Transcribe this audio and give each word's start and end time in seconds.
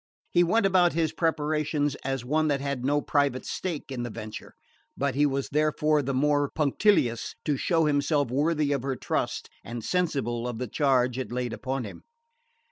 He 0.31 0.43
went 0.43 0.65
about 0.65 0.93
his 0.93 1.11
preparations 1.13 1.93
as 2.03 2.25
one 2.25 2.47
that 2.47 2.59
had 2.59 2.83
no 2.83 3.03
private 3.03 3.45
stake 3.45 3.91
in 3.91 4.01
the 4.01 4.09
venture; 4.09 4.55
but 4.97 5.13
he 5.13 5.27
was 5.27 5.49
therefore 5.49 6.01
the 6.01 6.11
more 6.11 6.49
punctilious 6.49 7.35
to 7.45 7.55
show 7.55 7.85
himself 7.85 8.31
worthy 8.31 8.71
of 8.71 8.81
her 8.81 8.95
trust 8.95 9.47
and 9.63 9.85
sensible 9.85 10.47
of 10.47 10.57
the 10.57 10.67
charge 10.67 11.19
it 11.19 11.31
laid 11.31 11.53
upon 11.53 11.83
him. 11.83 12.01